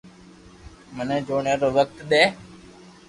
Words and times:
مني 0.95 1.17
جوڻيا 1.27 1.53
رو 1.61 1.69
وقت 1.77 1.97
دي 2.11 2.23